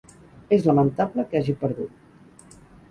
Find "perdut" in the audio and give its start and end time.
1.63-2.61